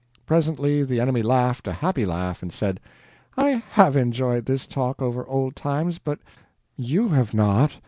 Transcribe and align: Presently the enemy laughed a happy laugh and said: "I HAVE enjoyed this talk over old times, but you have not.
Presently 0.25 0.83
the 0.83 0.99
enemy 0.99 1.21
laughed 1.21 1.67
a 1.67 1.73
happy 1.73 2.07
laugh 2.07 2.41
and 2.41 2.51
said: 2.51 2.79
"I 3.37 3.61
HAVE 3.73 3.95
enjoyed 3.95 4.47
this 4.47 4.65
talk 4.65 4.99
over 4.99 5.27
old 5.27 5.55
times, 5.55 5.99
but 5.99 6.17
you 6.75 7.09
have 7.09 7.35
not. 7.35 7.77